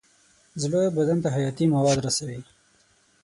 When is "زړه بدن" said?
0.61-1.17